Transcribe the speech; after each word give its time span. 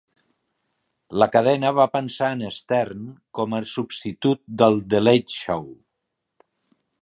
La 1.23 1.27
cadena 1.35 1.71
va 1.79 1.85
pensar 1.97 2.29
en 2.37 2.41
Stern 2.61 3.03
com 3.41 3.53
a 3.59 3.61
substitut 3.75 4.43
del 4.63 4.81
"The 4.95 5.03
Late 5.11 5.37
Show". 5.43 5.69